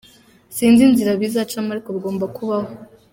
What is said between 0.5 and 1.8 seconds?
Sinzi inzira bizacamo